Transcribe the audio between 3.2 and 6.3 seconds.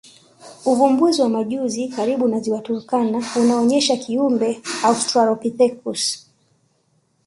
unaonyesha kiumbe Australopithecus